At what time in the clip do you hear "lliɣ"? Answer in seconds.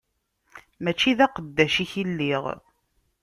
2.09-2.45